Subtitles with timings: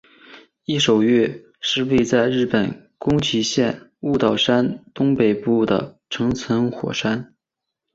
[0.65, 7.35] 夷守岳是位在日本宫崎县雾岛山东北部的成层火山。